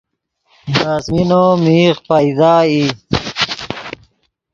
دے 0.73 0.79
آسمینو 0.93 1.43
میغ 1.63 1.95
پیدا 2.07 2.55
ای 2.69 2.81